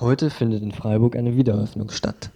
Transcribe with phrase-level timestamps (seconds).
[0.00, 2.30] Heute findet in Freiburg eine Wiedereröffnung statt.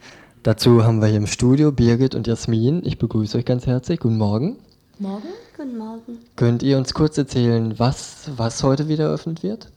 [0.45, 2.83] Dazu haben wir hier im Studio Birgit und Jasmin.
[2.85, 3.99] Ich begrüße euch ganz herzlich.
[3.99, 4.59] Guten Morgen.
[5.01, 5.27] Morgen?
[5.57, 6.19] Guten Morgen.
[6.37, 9.69] Könnt ihr uns kurz erzählen, was, was heute wieder eröffnet wird?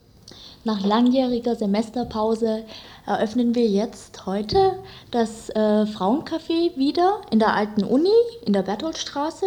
[0.62, 2.62] Nach langjähriger Semesterpause
[3.04, 4.74] eröffnen wir jetzt heute
[5.10, 8.10] das äh, Frauencafé wieder in der alten Uni
[8.46, 9.46] in der Bertholdstraße.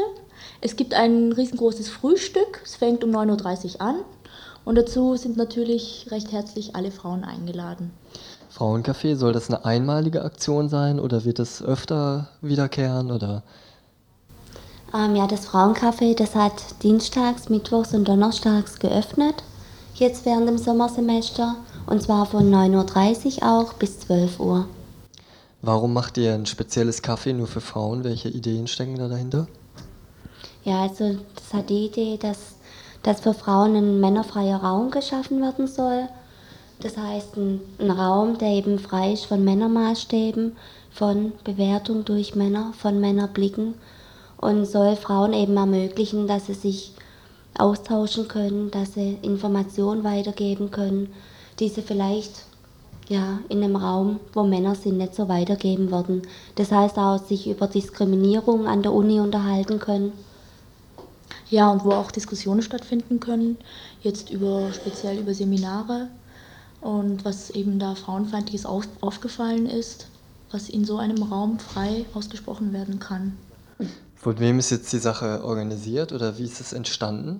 [0.59, 2.59] Es gibt ein riesengroßes Frühstück.
[2.65, 3.95] Es fängt um 9.30 Uhr an.
[4.65, 7.91] Und dazu sind natürlich recht herzlich alle Frauen eingeladen.
[8.51, 13.43] Frauencafé, soll das eine einmalige Aktion sein oder wird es öfter wiederkehren oder?
[14.93, 19.35] Ähm, ja, das Frauencafé, das hat dienstags, mittwochs und donnerstags geöffnet,
[19.95, 21.55] jetzt während dem Sommersemester,
[21.85, 24.65] und zwar von 9.30 Uhr auch bis 12 Uhr.
[25.61, 28.03] Warum macht ihr ein spezielles Café nur für Frauen?
[28.03, 29.47] Welche Ideen stecken da dahinter?
[30.63, 32.54] Ja, also das hat die Idee, dass
[33.05, 36.09] dass für Frauen ein männerfreier Raum geschaffen werden soll.
[36.79, 40.57] Das heißt, ein, ein Raum, der eben frei ist von Männermaßstäben,
[40.89, 43.75] von Bewertung durch Männer, von Männerblicken
[44.41, 46.93] und soll Frauen eben ermöglichen, dass sie sich
[47.55, 51.13] austauschen können, dass sie Informationen weitergeben können,
[51.59, 52.45] die sie vielleicht
[53.07, 56.23] ja, in einem Raum, wo Männer sind, nicht so weitergeben würden.
[56.55, 60.11] Das heißt auch, sich über Diskriminierung an der Uni unterhalten können.
[61.55, 63.55] Ja, und wo auch Diskussionen stattfinden können,
[64.01, 66.09] jetzt über speziell über Seminare
[66.81, 70.07] und was eben da frauenfeindliches auf, aufgefallen ist,
[70.51, 73.37] was in so einem Raum frei ausgesprochen werden kann.
[74.17, 77.39] Von wem ist jetzt die Sache organisiert oder wie ist es entstanden?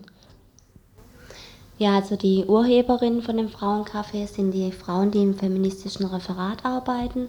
[1.78, 7.28] Ja, also die Urheberinnen von dem Frauencafé sind die Frauen, die im feministischen Referat arbeiten,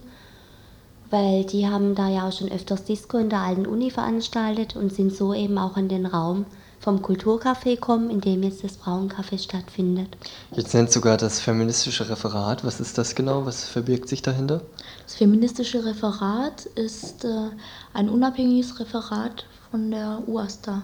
[1.11, 4.93] weil die haben da ja auch schon öfters Disco in der alten Uni veranstaltet und
[4.93, 6.47] sind so eben auch in den Raum
[6.87, 10.17] vom Kulturcafé kommen, in dem jetzt das Frauencafé stattfindet.
[10.53, 12.63] Jetzt nennt sogar das feministische Referat.
[12.63, 13.45] Was ist das genau?
[13.45, 14.61] Was verbirgt sich dahinter?
[15.03, 17.51] Das feministische Referat ist äh,
[17.93, 20.83] ein unabhängiges Referat von der UASTA.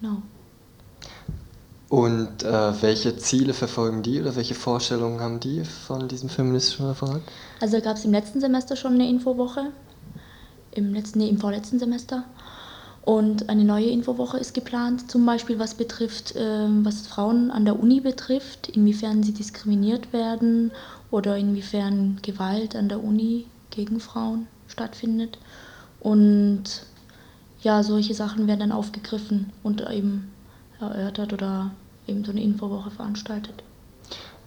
[0.00, 0.22] Genau.
[1.90, 7.20] Und äh, welche Ziele verfolgen die oder welche Vorstellungen haben die von diesem feministischen Referat?
[7.60, 9.66] Also gab es im letzten Semester schon eine Infowoche,
[10.70, 12.24] im letzten, nee, im vorletzten Semster.
[13.04, 17.78] Und eine neue Infowoche ist geplant, zum Beispiel was betrifft, äh, was Frauen an der
[17.78, 20.72] Uni betrifft, inwiefern sie diskriminiert werden
[21.10, 25.38] oder inwiefern Gewalt an der Uni gegen Frauen stattfindet.
[26.00, 26.86] Und
[27.62, 30.30] ja, solche Sachen werden dann aufgegriffen und eben
[30.80, 31.72] erörtert oder
[32.06, 33.62] eben so eine Infowoche veranstaltet.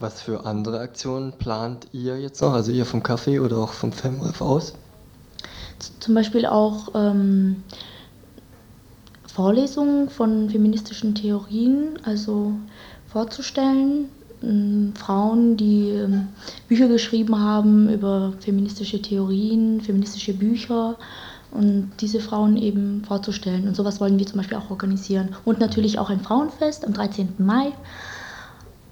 [0.00, 3.92] Was für andere Aktionen plant ihr jetzt noch, also ihr vom Café oder auch vom
[3.92, 4.74] FEMREF aus?
[6.00, 7.62] Zum Beispiel auch ähm,
[9.38, 12.54] Vorlesungen von feministischen Theorien, also
[13.06, 14.06] vorzustellen.
[14.42, 16.26] Ähm, Frauen, die ähm,
[16.66, 20.96] Bücher geschrieben haben über feministische Theorien, feministische Bücher
[21.52, 23.68] und diese Frauen eben vorzustellen.
[23.68, 25.36] Und sowas wollen wir zum Beispiel auch organisieren.
[25.44, 27.34] Und natürlich auch ein Frauenfest am 13.
[27.38, 27.70] Mai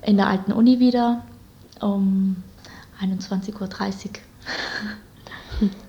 [0.02, 1.24] in der alten Uni wieder
[1.80, 2.36] um
[3.00, 3.68] 21.30 Uhr.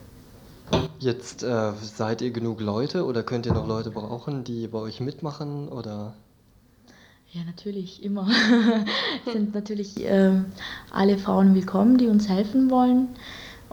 [1.00, 5.00] Jetzt äh, seid ihr genug Leute oder könnt ihr noch Leute brauchen, die bei euch
[5.00, 6.14] mitmachen oder?
[7.32, 8.28] Ja, natürlich, immer.
[9.32, 10.32] sind natürlich äh,
[10.92, 13.10] alle Frauen willkommen, die uns helfen wollen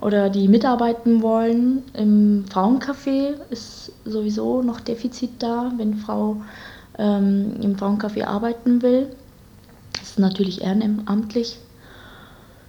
[0.00, 1.82] oder die mitarbeiten wollen.
[1.94, 6.42] Im Frauencafé ist sowieso noch Defizit da, wenn Frau
[6.98, 9.08] ähm, im Frauencafé arbeiten will.
[9.92, 11.58] Das ist natürlich ehrenamtlich.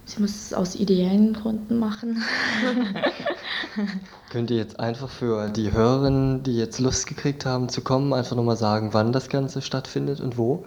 [0.06, 2.22] Sie muss es aus ideellen Gründen machen.
[4.30, 8.36] Könnt ihr jetzt einfach für die Hörerinnen, die jetzt Lust gekriegt haben zu kommen, einfach
[8.36, 10.64] nochmal sagen, wann das Ganze stattfindet und wo?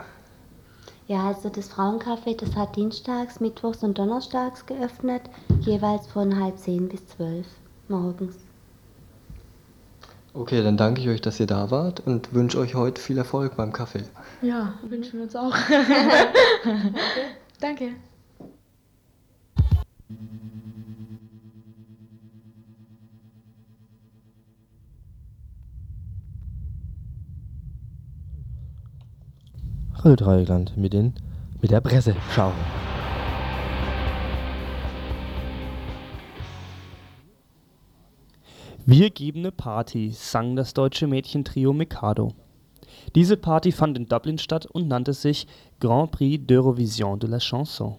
[1.07, 5.21] Ja, also das Frauencafé, das hat dienstags, mittwochs und donnerstags geöffnet,
[5.61, 7.47] jeweils von halb zehn bis zwölf
[7.87, 8.35] morgens.
[10.33, 13.55] Okay, dann danke ich euch, dass ihr da wart und wünsche euch heute viel Erfolg
[13.55, 14.03] beim Kaffee.
[14.41, 15.55] Ja, wünschen wir uns auch.
[17.59, 17.93] danke.
[30.01, 31.13] Radio Dreieckland mit, den,
[31.61, 32.53] mit der Presseschau.
[38.85, 42.31] Wir geben eine Party, sang das deutsche Mädchentrio Mikado.
[43.13, 45.47] Diese Party fand in Dublin statt und nannte sich
[45.81, 47.95] Grand Prix d'Eurovision de la Chanson.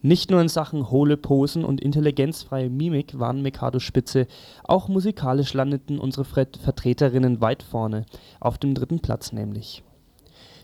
[0.00, 4.26] Nicht nur in Sachen hohle Posen und intelligenzfreie Mimik waren Mikado Spitze,
[4.64, 8.06] auch musikalisch landeten unsere Vertreterinnen weit vorne,
[8.40, 9.82] auf dem dritten Platz nämlich.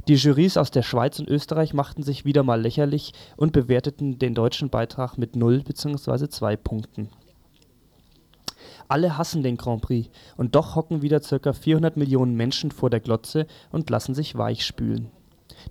[0.08, 4.34] Die Jurys aus der Schweiz und Österreich machten sich wieder mal lächerlich und bewerteten den
[4.34, 6.28] deutschen Beitrag mit 0 bzw.
[6.28, 7.08] 2 Punkten.
[8.88, 11.52] Alle hassen den Grand-Prix und doch hocken wieder ca.
[11.52, 15.10] 400 Millionen Menschen vor der Glotze und lassen sich weichspülen.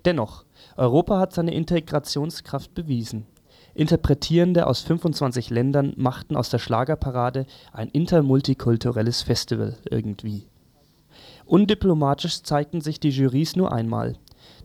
[0.06, 0.44] Dennoch,
[0.76, 3.26] Europa hat seine Integrationskraft bewiesen.
[3.74, 10.46] Interpretierende aus 25 Ländern machten aus der Schlagerparade ein intermultikulturelles Festival irgendwie.
[11.44, 14.16] Undiplomatisch zeigten sich die Jurys nur einmal.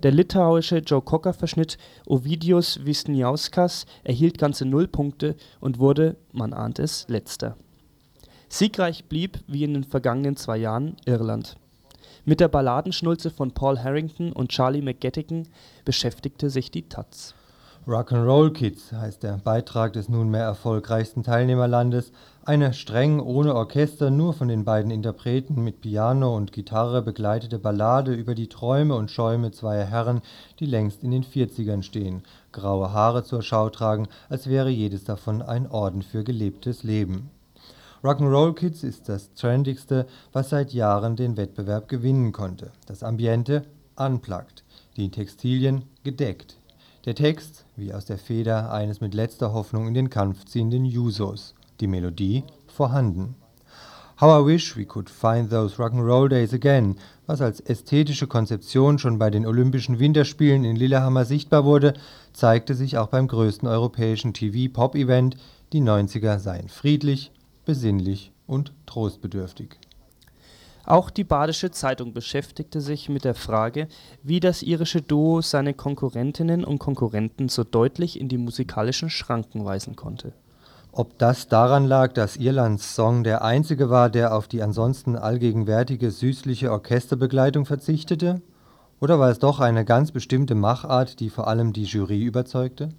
[0.03, 7.05] Der litauische Joe Cocker-Verschnitt Ovidius Wisniauskas erhielt ganze null Punkte und wurde– man ahnt es–
[7.09, 7.57] Letzter.
[8.49, 11.57] Siegreich blieb, wie in den vergangenen zwei Jahren, Irland.
[12.25, 15.47] Mit der Balladenschnulze von Paul Harrington und Charlie McGettigan
[15.83, 17.35] beschäftigte sich die taz.
[17.87, 22.11] Rock'n'Roll Kids heißt der Beitrag des nunmehr erfolgreichsten Teilnehmerlandes,
[22.43, 28.13] eine streng ohne Orchester nur von den beiden Interpreten mit Piano und Gitarre begleitete Ballade
[28.13, 30.19] über die Träume und Schäume zweier Herren,
[30.59, 35.41] die längst in den 40ern stehen, graue Haare zur Schau tragen, als wäre jedes davon
[35.41, 37.31] ein Orden für gelebtes Leben.
[38.03, 42.71] Rock'n'Roll Kids ist das trendigste, was seit Jahren den Wettbewerb gewinnen konnte.
[42.85, 43.63] Das Ambiente
[43.95, 44.65] unplugged,
[44.97, 46.57] die Textilien gedeckt
[47.07, 51.55] der Text wie aus der Feder eines mit letzter Hoffnung in den Kampf ziehenden Jusos,
[51.79, 53.35] die Melodie vorhanden.
[54.19, 59.17] How I wish we could find those rock'n'roll days again, was als ästhetische Konzeption schon
[59.17, 61.93] bei den Olympischen Winterspielen in Lillehammer sichtbar wurde,
[62.33, 65.37] zeigte sich auch beim größten europäischen TV-Pop-Event,
[65.71, 67.31] die 90er seien friedlich,
[67.63, 69.79] besinnlich und trostbedürftig
[70.87, 73.89] auch die Badische Zeitung beschäftigte sich mit der Frage,
[74.23, 79.97] wie das irische Duo seine Konkurrentinnen und Konkurrenten so deutlich in die musikalischen Schranken weisen
[79.97, 80.31] konnte.
[80.93, 86.09] Ob das daran lag, dass Irlands Song der einzige war, der auf die ansonsten allgegenwärtige
[86.09, 88.41] süßliche Orchesterbegleitung verzichtete?
[89.01, 92.89] Oder war es doch eine ganz bestimmte Machart, die vor allem die Jury überzeugte?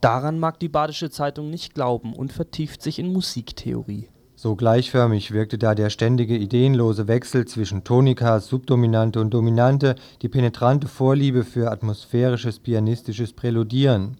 [0.00, 4.08] Daran mag die Badische Zeitung nicht glauben und vertieft sich in Musiktheorie
[4.42, 10.88] so gleichförmig wirkte da der ständige ideenlose Wechsel zwischen Tonika, Subdominante und Dominante, die penetrante
[10.88, 14.16] Vorliebe für atmosphärisches pianistisches Präludieren.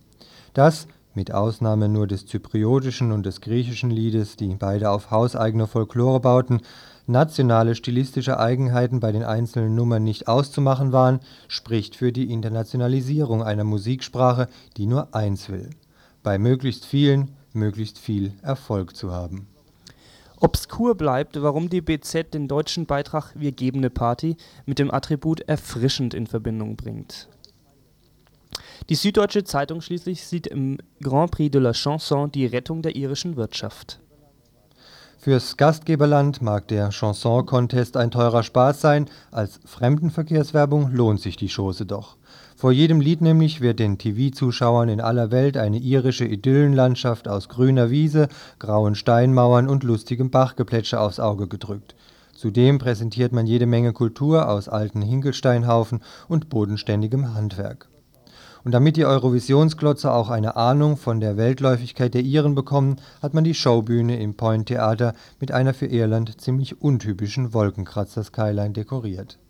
[0.54, 6.20] Das, mit Ausnahme nur des zypriotischen und des griechischen Liedes, die beide auf hauseigene Folklore
[6.20, 6.60] bauten,
[7.08, 13.64] nationale stilistische Eigenheiten bei den einzelnen Nummern nicht auszumachen waren, spricht für die Internationalisierung einer
[13.64, 14.46] Musiksprache,
[14.76, 15.70] die nur eins will:
[16.22, 19.48] bei möglichst vielen möglichst viel Erfolg zu haben
[20.42, 24.36] Obskur bleibt, warum die BZ den deutschen Beitrag Wir geben 'ne Party
[24.66, 27.28] mit dem Attribut erfrischend in Verbindung bringt.
[28.88, 33.36] Die Süddeutsche Zeitung schließlich sieht im Grand Prix de la Chanson die Rettung der irischen
[33.36, 34.00] Wirtschaft.
[35.16, 41.86] Fürs Gastgeberland mag der Chanson-Contest ein teurer Spaß sein, als Fremdenverkehrswerbung lohnt sich die Chose
[41.86, 42.16] doch
[42.62, 47.90] vor jedem Lied nämlich wird den TV-Zuschauern in aller Welt eine irische Idyllenlandschaft aus grüner
[47.90, 48.28] Wiese,
[48.60, 51.96] grauen Steinmauern und lustigem Bachgeplätscher aufs Auge gedrückt.
[52.32, 57.88] Zudem präsentiert man jede Menge Kultur aus alten Hinkelsteinhaufen und bodenständigem Handwerk.
[58.62, 63.42] Und damit die Eurovisionsglotzer auch eine Ahnung von der Weltläufigkeit der Iren bekommen, hat man
[63.42, 69.40] die Showbühne im Point Theater mit einer für Irland ziemlich untypischen Wolkenkratzer-Skyline dekoriert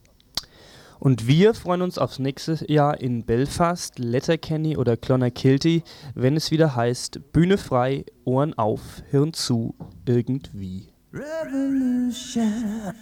[1.03, 5.83] und wir freuen uns aufs nächste Jahr in Belfast, Letterkenny oder Clonakilty,
[6.15, 9.75] wenn es wieder heißt Bühne frei, Ohren auf, Hirn zu,
[10.07, 10.93] irgendwie.
[11.13, 12.95] Revolution.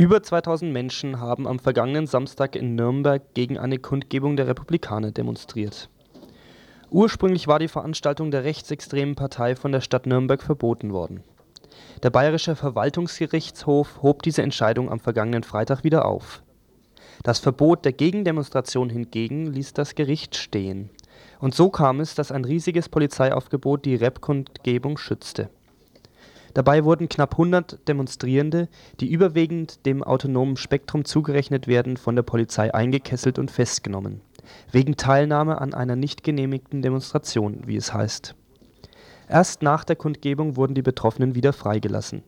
[0.00, 5.90] Über 2000 Menschen haben am vergangenen Samstag in Nürnberg gegen eine Kundgebung der Republikaner demonstriert.
[6.88, 11.22] Ursprünglich war die Veranstaltung der rechtsextremen Partei von der Stadt Nürnberg verboten worden.
[12.02, 16.42] Der Bayerische Verwaltungsgerichtshof hob diese Entscheidung am vergangenen Freitag wieder auf.
[17.22, 20.88] Das Verbot der Gegendemonstration hingegen ließ das Gericht stehen.
[21.40, 25.50] Und so kam es, dass ein riesiges Polizeiaufgebot die Rep-Kundgebung schützte
[26.54, 32.74] Dabei wurden knapp 100 Demonstrierende, die überwiegend dem Autonomen Spektrum zugerechnet werden, von der Polizei
[32.74, 34.20] eingekesselt und festgenommen–
[34.70, 38.34] wegen Teilnahme an einer nicht genehmigten Demonstration, wie es heißt.
[39.28, 42.22] Erst nach der Kundgebung wurden die Betroffenen wieder freigelassen.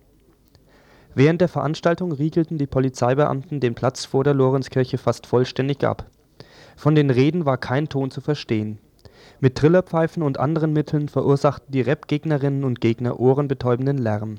[1.14, 6.06] Während der Veranstaltung riegelten die Polizeibeamten den Platz vor der Lorenzkirche fast vollständig ab.
[6.76, 8.78] Von den Reden war kein Ton zu verstehen
[9.40, 14.36] mit Trillerpfeifen und anderen Mitteln verursachten die Rap-Gegnerinnen und Gegner ohrenbetäubenden Lärm.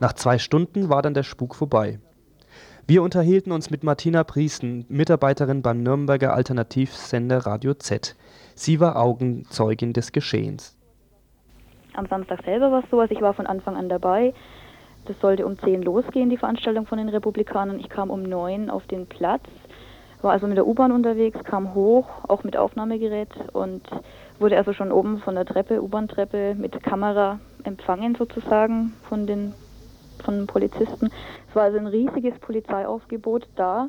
[0.00, 1.98] Nach zwei Stunden war dann der Spuk vorbei.
[2.86, 8.14] Wir unterhielten uns mit Martina Priesen, Mitarbeiterin beim Nürnberger Alternativsender Radio Z.
[8.54, 10.76] Sie war Augenzeugin des Geschehens.
[11.94, 14.34] Am Samstag selber war es so, also ich war von Anfang an dabei.
[15.06, 17.80] Das sollte um 10 losgehen, die Veranstaltung von den Republikanern.
[17.80, 19.44] Ich kam um 9 auf den Platz,
[20.22, 23.82] war also mit der U-Bahn unterwegs, kam hoch, auch mit Aufnahmegerät und
[24.38, 29.52] wurde also schon oben von der Treppe, U-Bahn-Treppe mit Kamera empfangen sozusagen von den,
[30.24, 31.10] von Polizisten.
[31.48, 33.88] Es war also ein riesiges Polizeiaufgebot da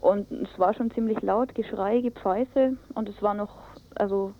[0.00, 3.56] und es war schon ziemlich laut, Geschrei, Gepfeife und es war noch,
[3.94, 4.32] also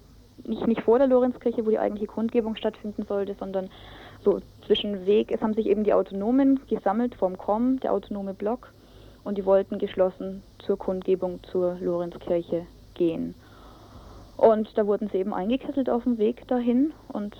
[0.44, 3.70] nicht, nicht vor der Lorenzkirche, wo die eigentliche Kundgebung stattfinden sollte, sondern
[4.22, 5.32] so zwischen Weg.
[5.32, 8.72] Es haben sich eben die Autonomen gesammelt vom KOM, der autonome Block,
[9.26, 12.64] und die wollten geschlossen zur Kundgebung zur Lorenzkirche
[12.94, 13.34] gehen.
[14.36, 17.36] Und da wurden sie eben eingekesselt auf dem Weg dahin und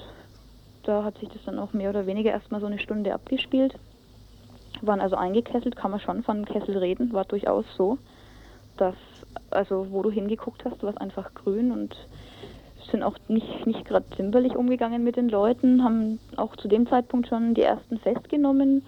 [0.82, 3.74] da hat sich das dann auch mehr oder weniger erstmal so eine Stunde abgespielt.
[4.82, 7.98] Waren also eingekesselt, kann man schon von Kessel reden, war durchaus so,
[8.76, 8.96] dass,
[9.50, 11.96] also wo du hingeguckt hast, war es einfach grün und
[12.90, 17.28] sind auch nicht, nicht gerade zimperlich umgegangen mit den Leuten, haben auch zu dem Zeitpunkt
[17.28, 18.82] schon die ersten festgenommen.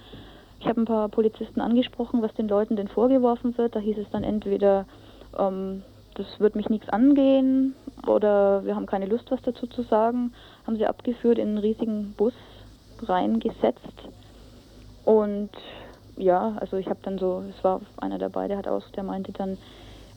[0.60, 3.76] Ich habe ein paar Polizisten angesprochen, was den Leuten denn vorgeworfen wird.
[3.76, 4.86] Da hieß es dann entweder,
[5.38, 5.82] ähm,
[6.14, 7.74] das wird mich nichts angehen
[8.06, 10.32] oder wir haben keine Lust, was dazu zu sagen,
[10.66, 12.34] haben sie abgeführt in einen riesigen Bus
[13.02, 14.08] reingesetzt.
[15.04, 15.50] Und
[16.16, 19.32] ja, also ich habe dann so, es war einer dabei, der hat aus, der meinte
[19.32, 19.58] dann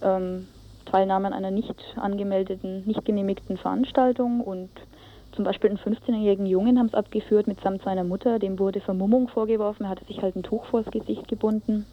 [0.01, 0.47] ähm,
[0.85, 4.69] Teilnahme an einer nicht angemeldeten, nicht genehmigten Veranstaltung und
[5.33, 9.85] zum Beispiel einen 15-jährigen Jungen haben es abgeführt mitsamt seiner Mutter, dem wurde Vermummung vorgeworfen,
[9.85, 11.85] er hatte sich halt ein Tuch vors Gesicht gebunden.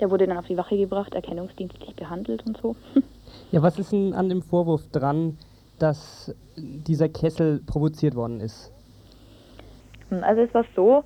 [0.00, 2.76] Der wurde dann auf die Wache gebracht, erkennungsdienstlich behandelt und so.
[3.50, 5.36] Ja, was ist denn an dem Vorwurf dran,
[5.80, 8.72] dass dieser Kessel provoziert worden ist?
[10.10, 11.02] Also es war so,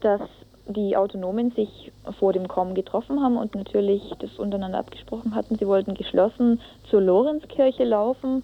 [0.00, 0.20] dass
[0.68, 5.56] die Autonomen sich vor dem Kommen getroffen haben und natürlich das untereinander abgesprochen hatten.
[5.56, 8.42] Sie wollten geschlossen zur Lorenzkirche laufen.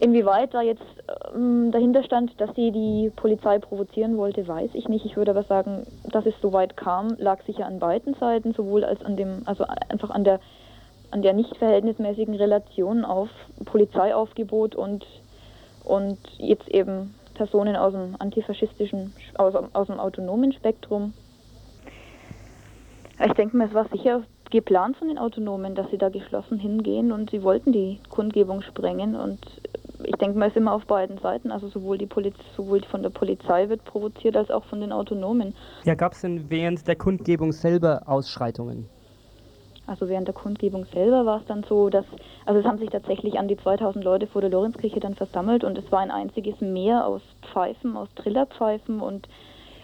[0.00, 0.84] Inwieweit da jetzt
[1.34, 5.04] ähm, dahinter stand, dass sie die Polizei provozieren wollte, weiß ich nicht.
[5.04, 8.84] Ich würde aber sagen, dass es so weit kam, lag sicher an beiden Seiten, sowohl
[8.84, 10.40] als an dem, also einfach an der
[11.10, 13.28] an der nicht verhältnismäßigen Relation auf
[13.64, 15.06] Polizeiaufgebot und,
[15.84, 21.14] und jetzt eben Personen aus dem antifaschistischen, aus, aus dem autonomen Spektrum.
[23.24, 27.12] Ich denke mir, es war sicher geplant von den Autonomen, dass sie da geschlossen hingehen
[27.12, 29.40] und sie wollten die Kundgebung sprengen und
[30.04, 33.02] ich denke mal, es ist immer auf beiden Seiten, also sowohl, die Poliz sowohl von
[33.02, 35.54] der Polizei wird provoziert als auch von den Autonomen.
[35.84, 38.88] Ja, gab es denn während der Kundgebung selber Ausschreitungen?
[39.88, 42.04] Also während der Kundgebung selber war es dann so, dass,
[42.44, 45.78] also es haben sich tatsächlich an die 2000 Leute vor der Lorenzkirche dann versammelt und
[45.78, 49.28] es war ein einziges Meer aus Pfeifen, aus Trillerpfeifen und,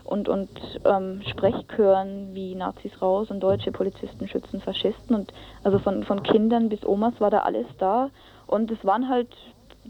[0.05, 0.51] und, und
[0.85, 6.69] ähm, Sprechchören wie Nazis raus und deutsche Polizisten schützen Faschisten und also von, von Kindern
[6.69, 8.11] bis Omas war da alles da
[8.47, 9.35] und es waren halt,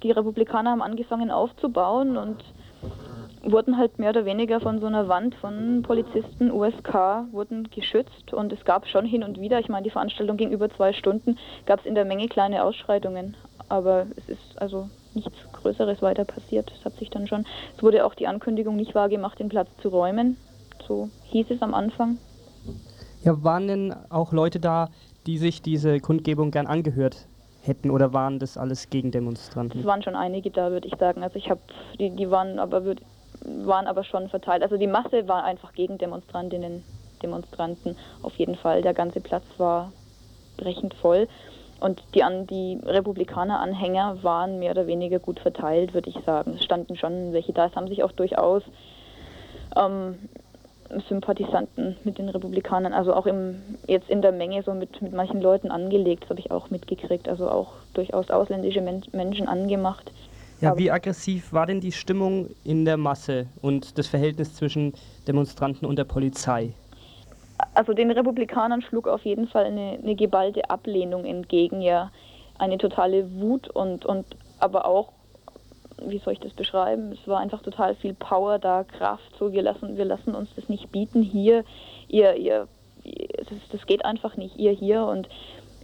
[0.02, 2.42] die Republikaner haben angefangen aufzubauen und
[3.42, 8.52] wurden halt mehr oder weniger von so einer Wand von Polizisten USK wurden geschützt und
[8.52, 11.80] es gab schon hin und wieder, ich meine, die Veranstaltung ging über zwei Stunden, gab
[11.80, 13.36] es in der Menge kleine Ausschreitungen,
[13.68, 16.72] aber es ist also nichts Größeres weiter passiert.
[16.78, 17.44] Es hat sich dann schon,
[17.76, 20.36] es wurde auch die Ankündigung nicht wahrgemacht, den Platz zu räumen.
[20.88, 22.18] So hieß es am Anfang.
[23.22, 24.88] Ja, waren denn auch Leute da,
[25.26, 27.26] die sich diese Kundgebung gern angehört
[27.66, 29.80] hätten oder waren das alles Gegendemonstranten?
[29.80, 31.22] Es waren schon einige da, würde ich sagen.
[31.22, 31.60] Also ich habe,
[31.98, 33.00] die, die waren aber würd,
[33.42, 34.62] waren aber schon verteilt.
[34.62, 36.82] Also die Masse war einfach Gegendemonstrantinnen,
[37.22, 38.82] Demonstranten auf jeden Fall.
[38.82, 39.92] Der ganze Platz war
[40.56, 41.28] brechend voll.
[41.80, 46.54] Und die, an, die Republikaner-Anhänger waren mehr oder weniger gut verteilt, würde ich sagen.
[46.54, 47.66] Es standen schon welche da.
[47.66, 48.62] Es haben sich auch durchaus
[49.76, 50.16] ähm,
[51.08, 55.40] Sympathisanten mit den Republikanern, also auch im, jetzt in der Menge so mit, mit manchen
[55.40, 60.10] Leuten angelegt, das habe ich auch mitgekriegt, also auch durchaus ausländische Men Menschen angemacht.
[60.60, 64.94] Ja, Aber wie aggressiv war denn die Stimmung in der Masse und das Verhältnis zwischen
[65.26, 66.72] Demonstranten und der Polizei?
[67.74, 72.10] Also den Republikanern schlug auf jeden Fall eine, eine geballte Ablehnung entgegen, ja,
[72.58, 74.26] eine totale Wut und, und
[74.60, 75.12] aber auch
[76.10, 77.12] wie soll ich das beschreiben?
[77.12, 80.68] Es war einfach total viel Power da, Kraft, so wir lassen, wir lassen uns das
[80.68, 81.64] nicht bieten hier,
[82.08, 82.68] ihr, ihr,
[83.38, 85.28] das, das geht einfach nicht, ihr hier und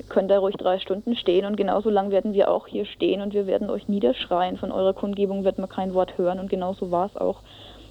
[0.08, 3.34] könnt da ruhig drei Stunden stehen und genauso lang werden wir auch hier stehen und
[3.34, 4.56] wir werden euch niederschreien.
[4.56, 7.40] Von eurer Kundgebung wird man kein Wort hören und genauso war es auch.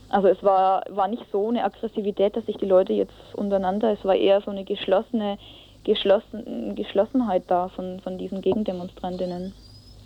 [0.10, 4.04] Also es war, war nicht so eine Aggressivität, dass sich die Leute jetzt untereinander, es
[4.04, 5.38] war eher so eine geschlossene,
[5.84, 9.54] geschlossen, Geschlossenheit da von, von diesen Gegendemonstrantinnen.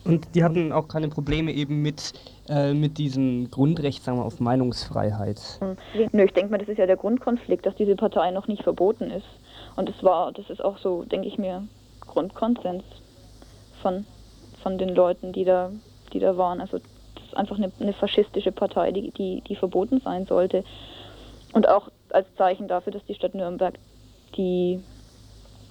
[0.05, 2.13] Und die hatten auch keine Probleme eben mit,
[2.49, 5.39] äh, mit diesem Grundrecht, sagen wir, auf Meinungsfreiheit.
[6.11, 9.09] Nö, ich denke mal, das ist ja der Grundkonflikt, dass diese Partei noch nicht verboten
[9.09, 9.25] ist.
[9.75, 11.65] Und das war, das ist auch so, denke ich mir,
[12.01, 12.83] Grundkonsens
[13.81, 14.05] von,
[14.61, 15.71] von den Leuten, die da,
[16.11, 16.59] die da waren.
[16.59, 16.79] Also
[17.15, 20.65] das ist einfach eine, eine faschistische Partei, die, die, die verboten sein sollte.
[21.53, 23.79] Und auch als Zeichen dafür, dass die Stadt Nürnberg
[24.35, 24.81] die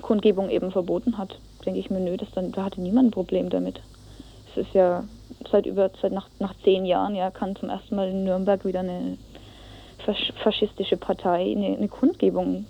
[0.00, 3.50] Kundgebung eben verboten hat, denke ich mir, nö, das dann, da hatte niemand ein Problem
[3.50, 3.80] damit
[4.52, 5.04] es ist ja
[5.50, 8.80] seit über seit nach, nach zehn Jahren ja kann zum ersten Mal in Nürnberg wieder
[8.80, 9.18] eine
[10.42, 12.66] faschistische Partei eine, eine Kundgebung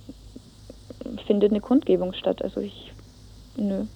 [1.27, 2.43] findet eine Kundgebung statt.
[2.43, 2.93] Also ich
[3.57, 3.87] nö.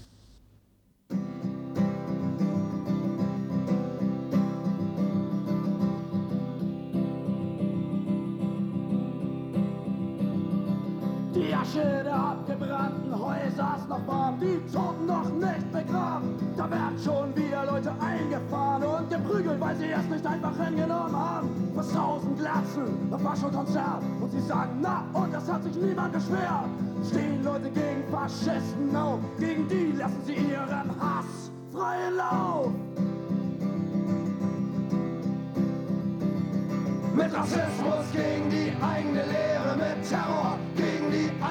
[11.36, 16.34] Die Asche der abgebrannten Häuser ist noch warm, die Toten noch nicht begraben.
[16.56, 21.50] Da werden schon wieder Leute eingefahren und geprügelt, weil sie es nicht einfach hingenommen haben.
[21.74, 24.02] Fast tausend Glatzen, das war schon Konzert.
[24.18, 26.70] Und sie sagen, na, und das hat sich niemand beschwert.
[27.06, 32.72] Stehen Leute gegen Faschisten auf, gegen die lassen sie ihren Hass freien Lauf.
[37.14, 40.58] Mit Rassismus gegen die eigene Lehre, mit Terror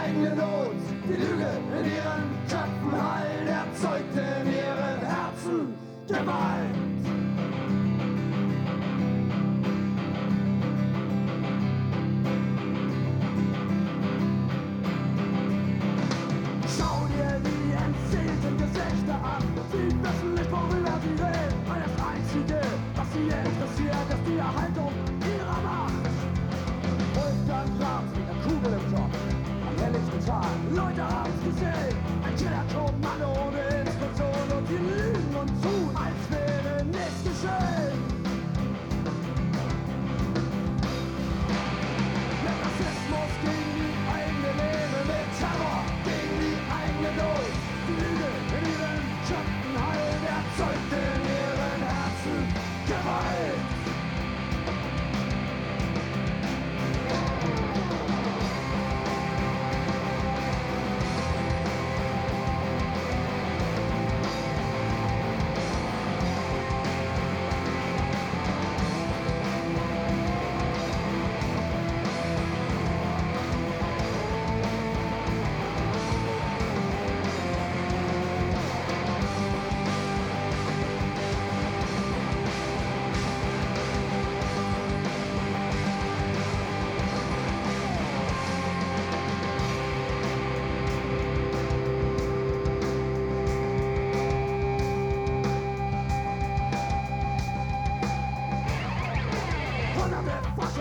[0.05, 0.75] eigene Not.
[1.07, 5.73] Die Lüge in ihren Köpfen heilen, erzeugt in ihren Herzen
[6.07, 6.84] Gewalt.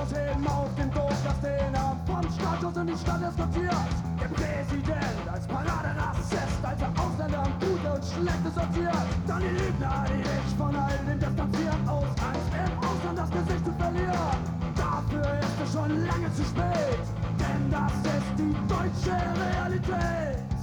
[0.04, 3.94] Faschos heben auf den Doofgastenern vom Status in die Stadt eskortiert.
[4.20, 9.06] Der Präsident als Paraderassist, als er Ausländer Gute und Schlechte sortiert.
[9.26, 13.64] Dann die Lügner, die sich von all dem distanzieren, aus Angst im Ausland das Gesicht
[13.64, 14.38] zu verlieren.
[14.76, 15.02] Da
[15.72, 17.04] schon lange zu spät,
[17.40, 20.53] denn das ist die deutsche Realität.